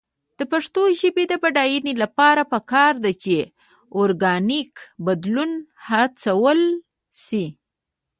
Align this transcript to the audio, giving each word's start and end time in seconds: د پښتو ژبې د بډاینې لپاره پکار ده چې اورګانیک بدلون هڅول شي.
د 0.39 0.41
پښتو 0.51 0.81
ژبې 0.99 1.23
د 1.31 1.33
بډاینې 1.43 1.93
لپاره 2.03 2.41
پکار 2.53 2.93
ده 3.03 3.11
چې 3.23 3.37
اورګانیک 3.95 4.73
بدلون 5.05 5.51
هڅول 5.87 6.59
شي. 7.25 7.45